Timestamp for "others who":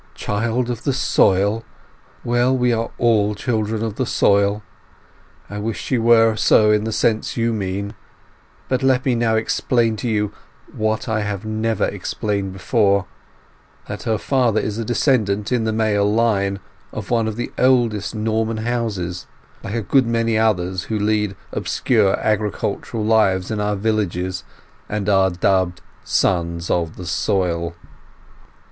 20.35-20.97